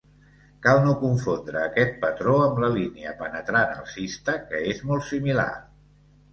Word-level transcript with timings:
Cal 0.65 0.79
no 0.85 0.95
confondre 1.01 1.61
aquest 1.65 1.93
patró 2.07 2.33
amb 2.47 2.63
la 2.65 2.71
Línia 2.79 3.15
penetrant 3.21 3.77
alcista, 3.85 4.39
que 4.51 4.67
és 4.75 4.85
molt 4.91 5.09
similar. 5.15 5.51